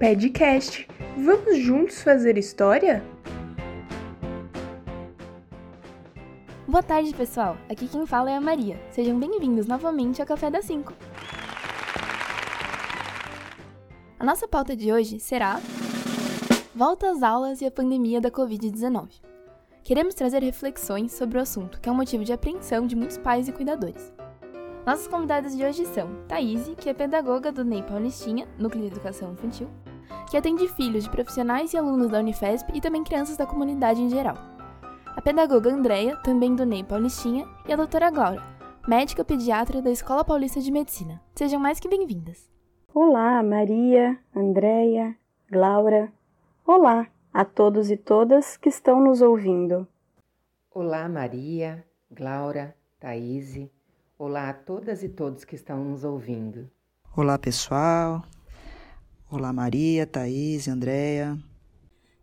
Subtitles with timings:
[0.00, 0.88] Podcast.
[1.14, 3.04] Vamos juntos fazer história?
[6.66, 7.58] Boa tarde, pessoal.
[7.68, 8.80] Aqui quem fala é a Maria.
[8.92, 10.94] Sejam bem-vindos novamente ao Café das 5.
[14.18, 15.60] A nossa pauta de hoje será
[16.74, 19.20] Volta às aulas e a pandemia da Covid-19.
[19.84, 23.48] Queremos trazer reflexões sobre o assunto, que é um motivo de apreensão de muitos pais
[23.48, 24.10] e cuidadores.
[24.86, 29.32] Nossas convidadas de hoje são Thaís, que é pedagoga do NEI Paulistinha, Núcleo de Educação
[29.32, 29.68] Infantil,
[30.30, 34.08] que atende filhos de profissionais e alunos da Unifesp e também crianças da comunidade em
[34.08, 34.36] geral.
[35.16, 38.42] A pedagoga Andréia, também do NEI Paulistinha, e a doutora Glaura,
[38.86, 41.20] médica pediatra da Escola Paulista de Medicina.
[41.34, 42.48] Sejam mais que bem-vindas.
[42.94, 45.16] Olá, Maria, Andréia,
[45.50, 46.12] Glaura.
[46.66, 49.86] Olá a todos e todas que estão nos ouvindo.
[50.72, 53.68] Olá, Maria, Glaura, Thaís.
[54.18, 56.70] Olá a todas e todos que estão nos ouvindo.
[57.16, 58.22] Olá, pessoal.
[59.32, 61.38] Olá, Maria, Thaís, Andréia.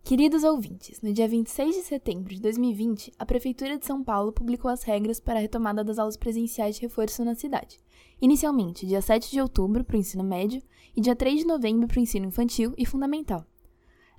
[0.04, 4.70] Queridos ouvintes, no dia 26 de setembro de 2020, a Prefeitura de São Paulo publicou
[4.70, 7.80] as regras para a retomada das aulas presenciais de reforço na cidade.
[8.22, 10.62] Inicialmente, dia 7 de outubro para o ensino médio
[10.94, 13.46] e dia 3 de novembro para o ensino infantil e fundamental.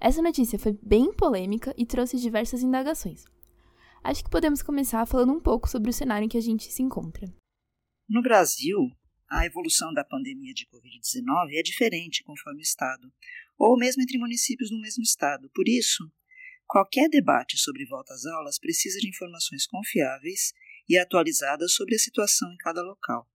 [0.01, 3.23] Essa notícia foi bem polêmica e trouxe diversas indagações.
[4.03, 6.83] Acho que podemos começar falando um pouco sobre o cenário em que a gente se
[6.83, 7.31] encontra.
[8.09, 8.79] No Brasil,
[9.31, 13.13] a evolução da pandemia de Covid-19 é diferente conforme o estado,
[13.59, 15.51] ou mesmo entre municípios no mesmo estado.
[15.55, 16.11] Por isso,
[16.67, 20.53] qualquer debate sobre volta às aulas precisa de informações confiáveis
[20.89, 23.29] e atualizadas sobre a situação em cada local.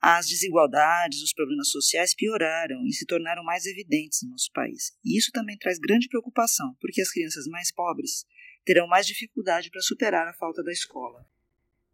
[0.00, 4.92] As desigualdades, os problemas sociais pioraram e se tornaram mais evidentes no nosso país.
[5.04, 8.24] E isso também traz grande preocupação, porque as crianças mais pobres
[8.64, 11.26] terão mais dificuldade para superar a falta da escola.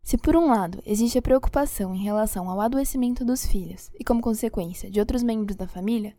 [0.04, 4.20] Se por um lado existe a preocupação em relação ao adoecimento dos filhos e, como
[4.20, 6.14] consequência, de outros membros da família,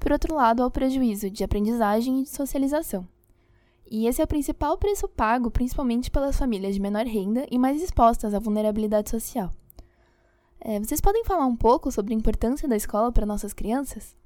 [0.00, 3.06] por outro lado há o prejuízo de aprendizagem e de socialização.
[3.88, 7.80] E esse é o principal preço pago principalmente pelas famílias de menor renda e mais
[7.80, 9.52] expostas à vulnerabilidade social.
[10.58, 14.16] É, vocês podem falar um pouco sobre a importância da escola para nossas crianças?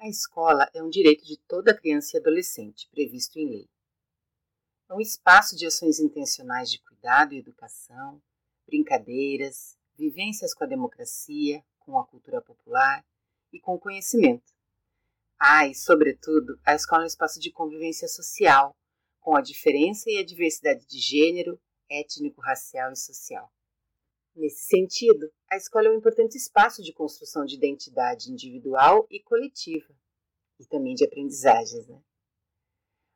[0.00, 3.73] A escola é um direito de toda criança e adolescente, previsto em lei.
[4.94, 8.22] Um espaço de ações intencionais de cuidado e educação,
[8.64, 13.04] brincadeiras, vivências com a democracia, com a cultura popular
[13.52, 14.52] e com o conhecimento.
[15.36, 18.76] Ah, e, sobretudo, a escola é um espaço de convivência social,
[19.18, 23.52] com a diferença e a diversidade de gênero, étnico, racial e social.
[24.32, 29.92] Nesse sentido, a escola é um importante espaço de construção de identidade individual e coletiva,
[30.60, 31.84] e também de aprendizagens.
[31.88, 32.00] Né?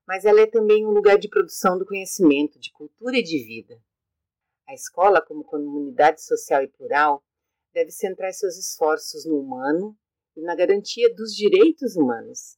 [0.08, 3.78] Mas ela é também um lugar de produção do conhecimento, de cultura e de vida.
[4.66, 7.22] A escola, como comunidade social e plural,
[7.74, 9.94] deve centrar seus esforços no humano
[10.34, 12.56] e na garantia dos direitos humanos,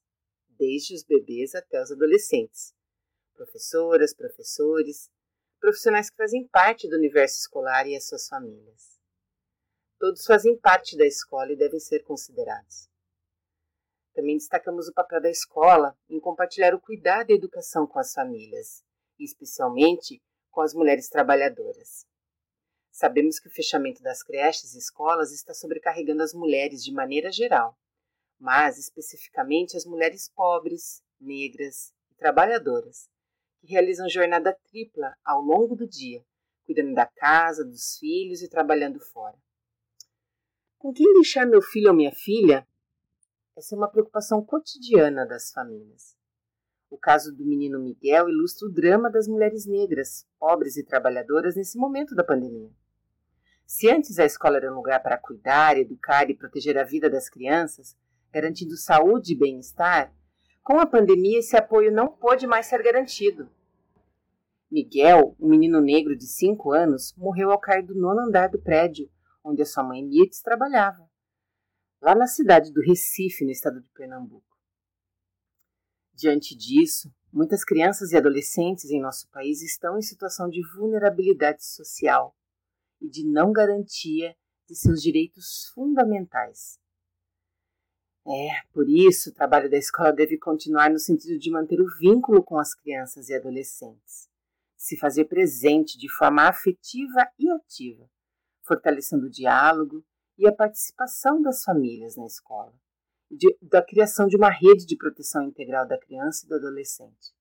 [0.48, 2.72] desde os bebês até os adolescentes.
[3.34, 5.10] Professoras, professores,
[5.58, 8.96] profissionais que fazem parte do universo escolar e as suas famílias.
[9.98, 12.89] Todos fazem parte da escola e devem ser considerados.
[14.12, 18.12] Também destacamos o papel da escola em compartilhar o cuidado e a educação com as
[18.12, 18.82] famílias,
[19.18, 22.04] especialmente com as mulheres trabalhadoras.
[22.90, 27.78] Sabemos que o fechamento das creches e escolas está sobrecarregando as mulheres de maneira geral,
[28.38, 33.08] mas especificamente as mulheres pobres, negras e trabalhadoras,
[33.60, 36.24] que realizam jornada tripla ao longo do dia,
[36.64, 39.38] cuidando da casa, dos filhos e trabalhando fora.
[40.78, 42.66] Com quem deixar meu filho ou minha filha
[43.56, 46.16] essa é uma preocupação cotidiana das famílias.
[46.88, 51.78] O caso do menino Miguel ilustra o drama das mulheres negras, pobres e trabalhadoras nesse
[51.78, 52.70] momento da pandemia.
[53.66, 57.28] Se antes a escola era um lugar para cuidar, educar e proteger a vida das
[57.28, 57.96] crianças,
[58.32, 60.12] garantindo saúde e bem-estar,
[60.62, 63.48] com a pandemia esse apoio não pôde mais ser garantido.
[64.70, 69.10] Miguel, um menino negro de 5 anos, morreu ao cair do nono andar do prédio
[69.42, 71.09] onde a sua mãe Mirtz trabalhava
[72.00, 74.56] lá na cidade do Recife, no estado de Pernambuco.
[76.14, 82.36] Diante disso, muitas crianças e adolescentes em nosso país estão em situação de vulnerabilidade social
[83.00, 84.34] e de não garantia
[84.66, 86.78] de seus direitos fundamentais.
[88.26, 92.42] É, por isso, o trabalho da escola deve continuar no sentido de manter o vínculo
[92.42, 94.28] com as crianças e adolescentes,
[94.76, 98.08] se fazer presente de forma afetiva e ativa,
[98.62, 100.04] fortalecendo o diálogo
[100.40, 102.72] e a participação das famílias na escola,
[103.30, 107.34] de, da criação de uma rede de proteção integral da criança e do adolescente.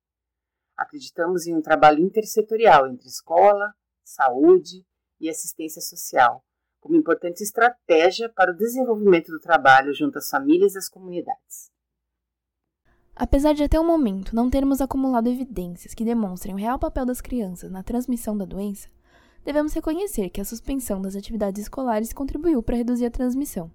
[0.76, 3.74] Acreditamos em um trabalho intersetorial entre escola,
[4.04, 4.86] saúde
[5.18, 6.44] e assistência social,
[6.82, 11.72] como importante estratégia para o desenvolvimento do trabalho junto às famílias e às comunidades.
[13.16, 17.22] Apesar de até o momento não termos acumulado evidências que demonstrem o real papel das
[17.22, 18.90] crianças na transmissão da doença,
[19.44, 23.72] devemos reconhecer que a suspensão das atividades escolares contribuiu para reduzir a transmissão.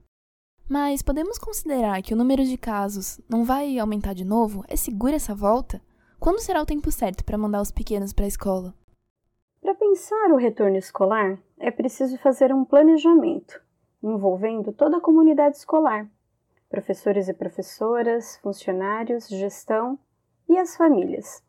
[0.68, 4.64] Mas podemos considerar que o número de casos não vai aumentar de novo?
[4.66, 5.80] É segura essa volta?
[6.18, 8.74] Quando será o tempo certo para mandar os pequenos para a escola?
[9.60, 13.62] Para pensar o retorno escolar, é preciso fazer um planejamento
[14.02, 16.10] envolvendo toda a comunidade escolar,
[16.68, 19.98] professores e professoras, funcionários, gestão
[20.48, 21.42] e as famílias.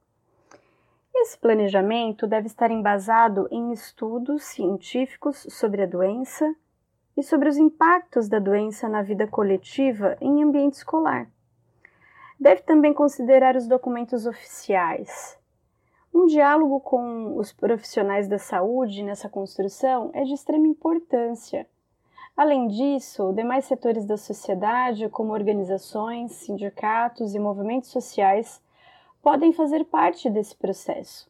[1.15, 6.53] Esse planejamento deve estar embasado em estudos científicos sobre a doença
[7.15, 11.27] e sobre os impactos da doença na vida coletiva em ambiente escolar.
[12.39, 15.39] Deve também considerar os documentos oficiais.
[16.13, 21.65] Um diálogo com os profissionais da saúde nessa construção é de extrema importância
[22.35, 28.61] Além disso, demais setores da sociedade, como organizações, sindicatos e movimentos sociais,
[29.25, 31.27] podem fazer parte desse processo.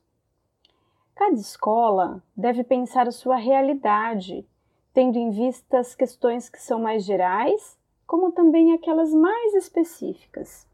[1.15, 4.45] Cada escola deve pensar a sua realidade,
[4.93, 10.67] tendo em vista as questões que são mais gerais, como também aquelas mais específicas.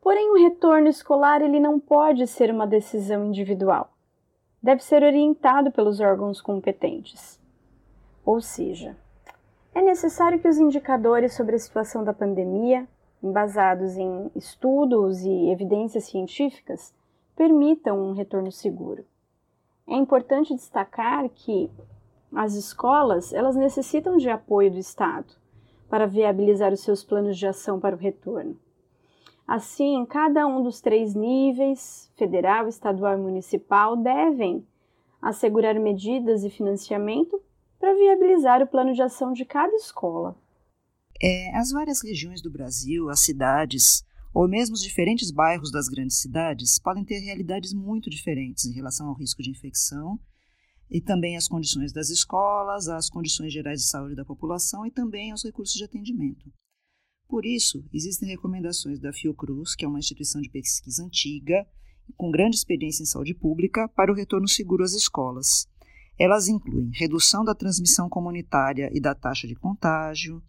[0.00, 3.92] Porém, o retorno escolar ele não pode ser uma decisão individual.
[4.62, 7.38] Deve ser orientado pelos órgãos competentes.
[8.24, 8.96] Ou seja,
[9.74, 12.88] é necessário que os indicadores sobre a situação da pandemia,
[13.22, 16.94] embasados em estudos e evidências científicas,
[17.36, 19.04] permitam um retorno seguro.
[19.86, 21.70] É importante destacar que
[22.34, 25.34] as escolas, elas necessitam de apoio do Estado
[25.88, 28.58] para viabilizar os seus planos de ação para o retorno.
[29.46, 34.66] Assim, cada um dos três níveis, federal, estadual e municipal, devem
[35.20, 37.40] assegurar medidas e financiamento
[37.78, 40.36] para viabilizar o plano de ação de cada escola.
[41.22, 44.02] É, as várias regiões do Brasil, as cidades,
[44.34, 49.06] ou mesmo os diferentes bairros das grandes cidades, podem ter realidades muito diferentes em relação
[49.06, 50.18] ao risco de infecção
[50.90, 55.30] e também as condições das escolas, as condições gerais de saúde da população e também
[55.30, 56.52] aos recursos de atendimento.
[57.28, 61.64] Por isso, existem recomendações da Fiocruz, que é uma instituição de pesquisa antiga,
[62.16, 65.68] com grande experiência em saúde pública, para o retorno seguro às escolas.
[66.18, 70.42] Elas incluem redução da transmissão comunitária e da taxa de contágio,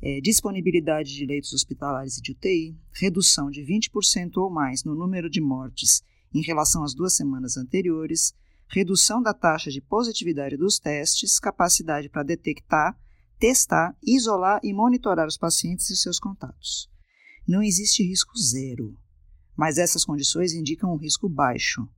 [0.00, 5.28] é, disponibilidade de leitos hospitalares e de UTI, redução de 20% ou mais no número
[5.28, 6.02] de mortes
[6.32, 8.34] em relação às duas semanas anteriores,
[8.68, 12.98] redução da taxa de positividade dos testes, capacidade para detectar,
[13.38, 16.88] testar, isolar e monitorar os pacientes e seus contatos.
[17.46, 18.96] Não existe risco zero,
[19.56, 21.88] mas essas condições indicam um risco baixo,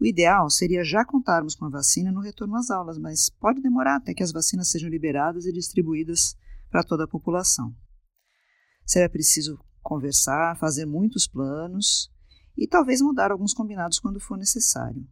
[0.00, 3.96] o ideal seria já contarmos com a vacina no retorno às aulas, mas pode demorar
[3.96, 6.36] até que as vacinas sejam liberadas e distribuídas
[6.74, 7.72] para toda a população.
[8.84, 12.10] Será preciso conversar, fazer muitos planos
[12.58, 15.06] e talvez mudar alguns combinados quando for necessário.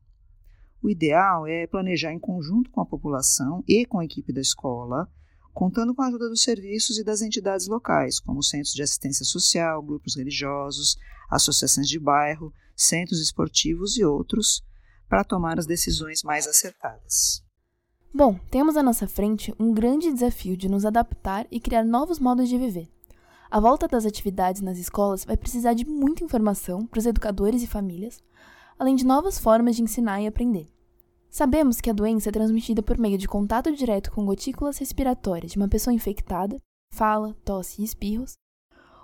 [0.82, 5.09] O ideal é planejar em conjunto com a população e com a equipe da escola,
[5.55, 9.81] contando com a ajuda dos serviços e das entidades locais, como centros de assistência social,
[9.85, 10.99] grupos religiosos,
[11.31, 14.65] associações de bairro, centros esportivos e outros,
[15.08, 17.42] para tomar as decisões mais acertadas.
[18.14, 22.46] Bom, temos à nossa frente um grande desafio de nos adaptar e criar novos modos
[22.46, 22.86] de viver.
[23.50, 27.66] A volta das atividades nas escolas vai precisar de muita informação para os educadores e
[27.66, 28.22] famílias,
[28.78, 30.70] além de novas formas de ensinar e aprender.
[31.31, 35.56] Sabemos que a doença é transmitida por meio de contato direto com gotículas respiratórias de
[35.56, 36.60] uma pessoa infectada,
[36.92, 38.34] fala, tosse e espirros,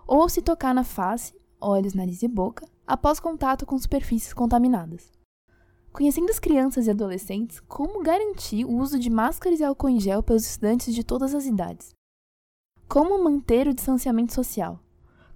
[0.06, 5.17] ou se tocar na face, olhos, nariz e boca, após contato com superfícies contaminadas.
[5.92, 10.22] Conhecendo as crianças e adolescentes, como garantir o uso de máscaras e álcool em gel
[10.22, 11.94] pelos estudantes de todas as idades?
[12.88, 14.80] Como manter o distanciamento social?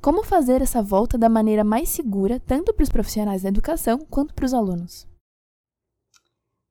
[0.00, 4.34] Como fazer essa volta da maneira mais segura, tanto para os profissionais da educação quanto
[4.34, 5.06] para os alunos?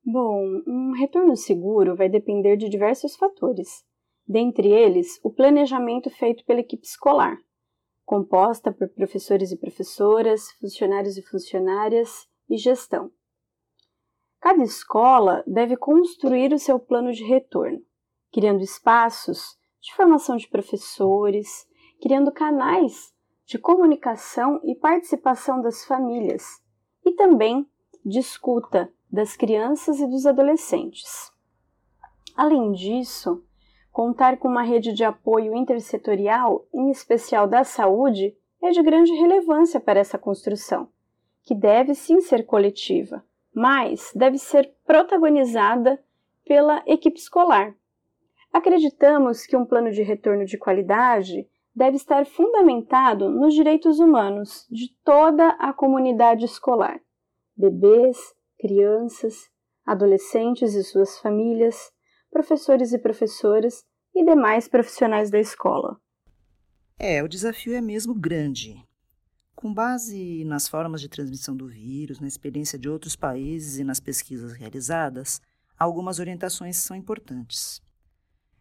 [0.04, 3.84] Bom, um retorno seguro vai depender de diversos fatores.
[4.28, 7.38] Dentre eles, o planejamento feito pela equipe escolar,
[8.04, 13.12] composta por professores e professoras, funcionários e funcionárias e gestão.
[14.42, 17.80] Cada escola deve construir o seu plano de retorno,
[18.34, 21.68] criando espaços de formação de professores,
[22.02, 23.14] criando canais
[23.46, 26.60] de comunicação e participação das famílias
[27.06, 27.70] e também
[28.04, 31.32] de escuta das crianças e dos adolescentes.
[32.36, 33.46] Além disso,
[33.92, 39.80] contar com uma rede de apoio intersetorial, em especial da saúde, é de grande relevância
[39.80, 40.90] para essa construção,
[41.44, 46.02] que deve sim ser coletiva mas deve ser protagonizada
[46.46, 47.76] pela equipe escolar.
[48.52, 54.94] Acreditamos que um plano de retorno de qualidade deve estar fundamentado nos direitos humanos de
[55.04, 57.00] toda a comunidade escolar,
[57.56, 58.18] bebês,
[58.60, 59.50] crianças,
[59.86, 61.92] adolescentes e suas famílias,
[62.30, 65.98] professores e professoras e demais profissionais da escola.
[67.00, 68.76] É, o desafio é mesmo grande.
[69.62, 74.00] Com base nas formas de transmissão do vírus, na experiência de outros países e nas
[74.00, 75.40] pesquisas realizadas,
[75.78, 77.80] algumas orientações são importantes.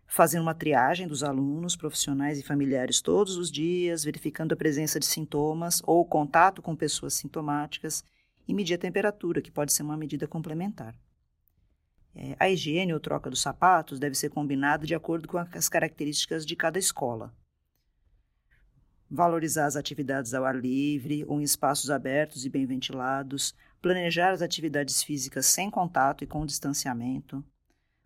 [0.07, 5.07] Fazer uma triagem dos alunos, profissionais e familiares todos os dias, verificando a presença de
[5.07, 8.05] sintomas ou contato com pessoas sintomáticas
[8.47, 10.95] e medir a temperatura, que pode ser uma medida complementar.
[12.15, 16.45] É, a higiene ou troca dos sapatos deve ser combinada de acordo com as características
[16.45, 17.33] de cada escola.
[19.11, 24.41] Valorizar as atividades ao ar livre ou em espaços abertos e bem ventilados, planejar as
[24.41, 27.45] atividades físicas sem contato e com distanciamento,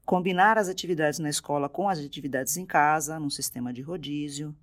[0.06, 4.56] combinar as atividades na escola com as atividades em casa, num sistema de rodízio,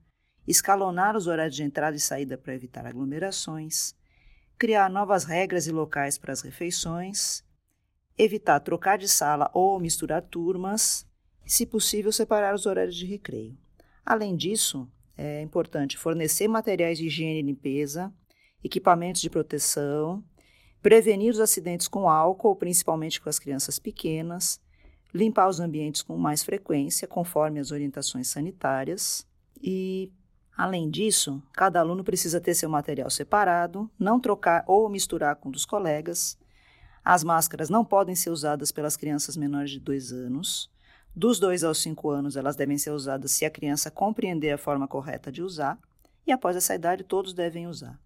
[0.47, 3.93] escalonar os horários de entrada e saída para evitar aglomerações,
[4.57, 7.43] criar novas regras e locais para as refeições,
[8.17, 11.05] evitar trocar de sala ou misturar turmas,
[11.45, 13.57] e, se possível, separar os horários de recreio.
[14.05, 14.87] Além disso,
[15.23, 18.11] é importante fornecer materiais de higiene e limpeza,
[18.63, 20.23] equipamentos de proteção,
[20.81, 24.59] prevenir os acidentes com álcool, principalmente com as crianças pequenas,
[25.13, 29.27] limpar os ambientes com mais frequência, conforme as orientações sanitárias,
[29.61, 30.11] e
[30.57, 35.65] Além disso, cada aluno precisa ter seu material separado, não trocar ou misturar com dos
[35.65, 36.37] colegas.
[37.03, 40.69] As máscaras não podem ser usadas pelas crianças menores de 2 anos.
[41.13, 44.87] Dos 2 aos 5 anos, elas devem ser usadas se a criança compreender a forma
[44.87, 45.77] correta de usar,
[46.25, 47.99] e após essa idade, todos devem usar.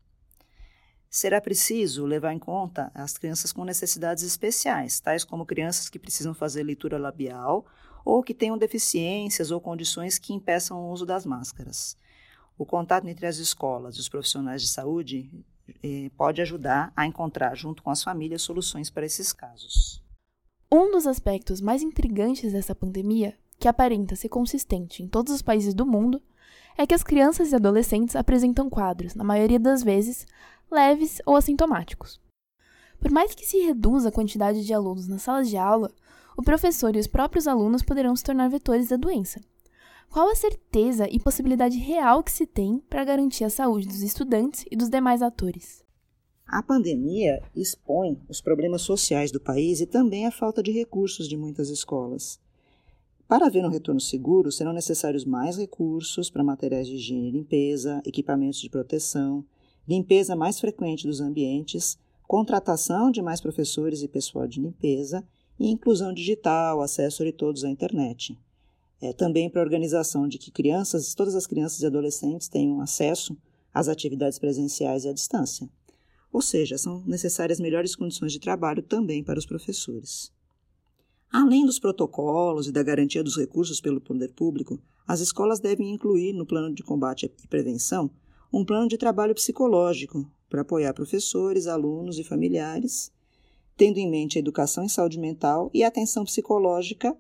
[1.09, 6.33] Será preciso levar em conta as crianças com necessidades especiais, tais como crianças que precisam
[6.33, 7.65] fazer leitura labial
[8.03, 11.95] ou que tenham deficiências ou condições que impeçam o uso das máscaras.
[12.57, 15.29] O contato entre as escolas e os profissionais de saúde
[15.83, 20.04] eh, pode ajudar a encontrar, junto com as famílias, soluções para esses casos.
[20.77, 25.73] Um dos aspectos mais intrigantes dessa pandemia, que aparenta ser consistente em todos os países
[25.73, 26.21] do mundo,
[26.77, 30.27] é que as crianças e adolescentes apresentam quadros, na maioria das vezes,
[30.69, 32.19] leves ou assintomáticos.
[32.99, 35.89] Por mais que se reduza a quantidade de alunos nas salas de aula,
[36.35, 39.39] o professor e os próprios alunos poderão se tornar vetores da doença,
[40.09, 44.65] qual a certeza e possibilidade real que se tem para garantir a saúde dos estudantes
[44.69, 45.84] e dos demais atores?
[46.47, 51.35] A pandemia expõe os problemas sociais do país e também a falta de recursos de
[51.35, 52.39] muitas escolas.
[53.27, 58.01] Para haver um retorno seguro, serão necessários mais recursos para materiais de higiene e limpeza,
[58.05, 59.43] equipamentos de proteção,
[59.87, 61.97] limpeza mais frequente dos ambientes,
[62.27, 65.27] contratação de mais professores e pessoal de limpeza
[65.59, 68.37] e inclusão digital, acesso de todos à internet
[69.01, 73.37] é, também para a organização de que crianças, todas as crianças e adolescentes tenham acesso
[73.73, 75.69] às atividades presenciais e à distância.
[76.35, 80.33] Ou seja, são necessárias melhores condições de trabalho também para os professores.
[81.31, 84.77] Além dos protocolos e da garantia dos recursos pelo poder público,
[85.07, 88.11] as escolas devem incluir no plano de combate e prevenção
[88.51, 93.13] um plano de trabalho psicológico para apoiar professores, alunos e familiares,
[93.77, 97.15] tendo em mente a educação em saúde mental e a atenção psicológica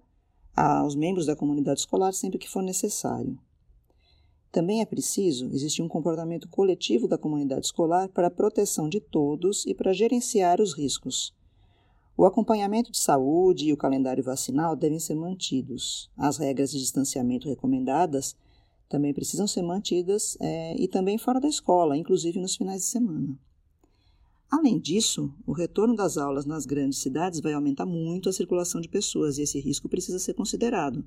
[0.53, 3.39] aos membros da comunidade escolar sempre que for necessário.
[4.55, 9.65] Também é preciso existir um comportamento coletivo da comunidade escolar para a proteção de todos
[9.65, 11.35] e para gerenciar os riscos.
[12.15, 16.09] O acompanhamento de saúde e o calendário vacinal devem ser mantidos.
[16.15, 18.33] As regras de distanciamento recomendadas
[18.87, 23.37] também precisam ser mantidas é, e também fora da escola, inclusive nos finais de semana.
[24.49, 28.87] Além disso, o retorno das aulas nas grandes cidades vai aumentar muito a circulação de
[28.87, 31.05] pessoas e esse risco precisa ser considerado.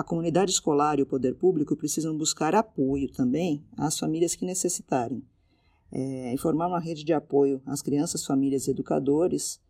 [0.00, 5.22] A comunidade escolar e o poder público precisam buscar apoio também às famílias que necessitarem.
[5.92, 9.60] É, formar uma rede de apoio às crianças, famílias e educadores,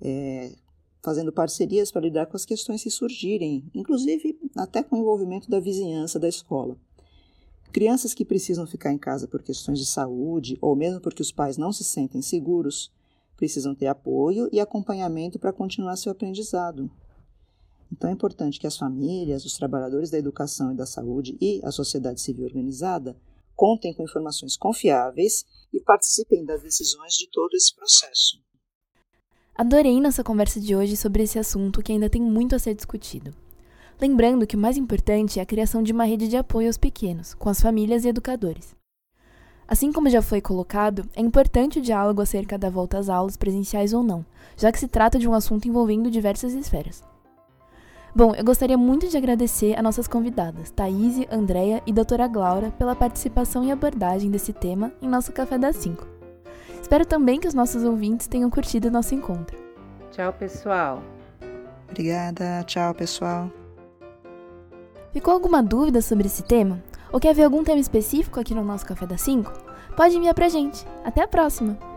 [0.00, 0.54] é,
[1.02, 5.58] fazendo parcerias para lidar com as questões que surgirem, inclusive até com o envolvimento da
[5.58, 6.76] vizinhança da escola.
[7.72, 11.56] Crianças que precisam ficar em casa por questões de saúde ou mesmo porque os pais
[11.56, 12.92] não se sentem seguros,
[13.36, 16.88] precisam ter apoio e acompanhamento para continuar seu aprendizado.
[17.92, 21.70] Então é importante que as famílias, os trabalhadores da educação e da saúde e a
[21.70, 23.14] sociedade civil organizada
[23.54, 28.40] contem com informações confiáveis e participem das decisões de todo esse processo.
[29.54, 33.30] Adorei nossa conversa de hoje sobre esse assunto que ainda tem muito a ser discutido.
[34.00, 37.34] Lembrando que o mais importante é a criação de uma rede de apoio aos pequenos,
[37.34, 38.74] com as famílias e educadores.
[39.68, 43.92] Assim como já foi colocado, é importante o diálogo acerca da volta às aulas presenciais
[43.92, 44.24] ou não,
[44.56, 47.11] já que se trata de um assunto envolvendo diversas esferas.
[48.14, 52.94] Bom, eu gostaria muito de agradecer a nossas convidadas, Thaís, Andréia e doutora Glaura, pela
[52.94, 56.06] participação e abordagem desse tema em nosso Café das 5.
[56.82, 59.56] Espero também que os nossos ouvintes tenham curtido o nosso encontro.
[60.10, 61.02] Tchau, pessoal.
[61.88, 63.50] Obrigada, tchau, pessoal.
[65.10, 66.82] Ficou alguma dúvida sobre esse tema?
[67.10, 69.50] Ou quer ver algum tema específico aqui no nosso Café das 5?
[69.96, 70.86] Pode enviar pra gente.
[71.02, 71.91] Até a próxima!